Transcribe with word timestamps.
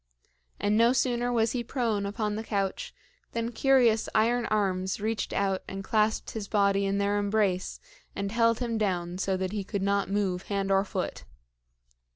And 0.59 0.75
no 0.77 0.93
sooner 0.93 1.31
was 1.31 1.51
he 1.51 1.63
prone 1.63 2.07
upon 2.07 2.35
the 2.35 2.43
couch 2.43 2.91
than 3.33 3.51
curious 3.51 4.09
iron 4.15 4.47
arms 4.47 4.99
reached 4.99 5.31
out 5.31 5.61
and 5.67 5.83
clasped 5.83 6.31
his 6.31 6.47
body 6.47 6.87
in 6.87 6.97
their 6.97 7.19
embrace 7.19 7.79
and 8.15 8.31
held 8.31 8.57
him 8.61 8.79
down 8.79 9.19
so 9.19 9.37
that 9.37 9.51
he 9.51 9.63
could 9.63 9.83
not 9.83 10.09
move 10.09 10.47
hand 10.49 10.71
or 10.71 10.83
foot. 10.85 11.23